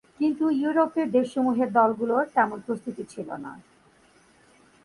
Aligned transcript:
কিন্তু 0.19 0.45
ইউরোপের 0.61 1.07
দেশসমূহের 1.11 1.69
দলগুলোর 1.77 2.25
তেমন 2.35 2.57
প্রস্তুতি 2.65 3.03
ছিল 3.09 3.29
না। 3.45 3.51